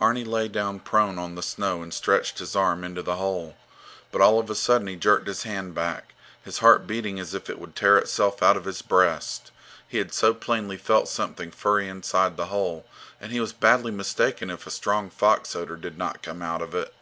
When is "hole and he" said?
12.46-13.38